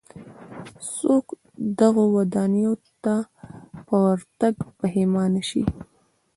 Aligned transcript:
څوک 0.95 1.25
دغو 1.79 2.03
ودانیو 2.15 2.73
ته 3.03 3.15
پر 3.87 3.97
ورتګ 4.03 4.55
پښېمانه 4.79 5.41
شي. 5.49 5.63